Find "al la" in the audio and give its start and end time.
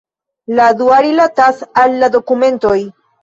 1.83-2.11